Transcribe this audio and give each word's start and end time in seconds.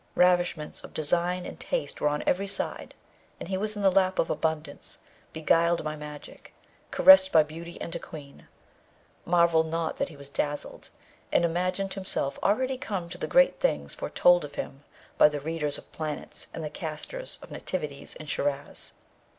Ravishments 0.15 0.83
of 0.83 0.95
design 0.95 1.45
and 1.45 1.59
taste 1.59 2.01
were 2.01 2.07
on 2.07 2.23
every 2.25 2.47
side, 2.47 2.95
and 3.39 3.49
he 3.49 3.55
was 3.55 3.75
in 3.75 3.83
the 3.83 3.91
lap 3.91 4.17
of 4.17 4.31
abundance, 4.31 4.97
beguiled 5.31 5.83
by 5.83 5.95
magic, 5.95 6.55
caressed 6.89 7.31
by 7.31 7.43
beauty 7.43 7.79
and 7.79 7.95
a 7.95 7.99
Queen. 7.99 8.47
Marvel 9.25 9.63
not 9.63 9.97
that 9.97 10.09
he 10.09 10.17
was 10.17 10.27
dazzled, 10.27 10.89
and 11.31 11.45
imagined 11.45 11.93
himself 11.93 12.39
already 12.41 12.79
come 12.79 13.09
to 13.09 13.19
the 13.19 13.27
great 13.27 13.59
things 13.59 13.93
foretold 13.93 14.43
of 14.43 14.55
him 14.55 14.83
by 15.19 15.29
the 15.29 15.39
readers 15.39 15.77
of 15.77 15.91
planets 15.91 16.47
and 16.51 16.63
the 16.63 16.71
casters 16.71 17.37
of 17.43 17.51
nativities 17.51 18.15
in 18.15 18.25
Shiraz. 18.25 18.93